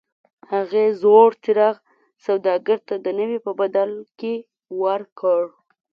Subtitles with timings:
[0.51, 1.75] هغې زوړ څراغ
[2.25, 4.33] سوداګر ته د نوي په بدل کې
[4.83, 5.41] ورکړ.